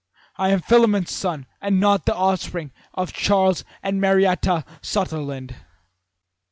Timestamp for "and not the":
1.61-2.15